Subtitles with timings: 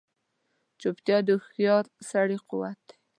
[0.81, 2.95] چوپتیا، د هوښیار سړي قوت دی.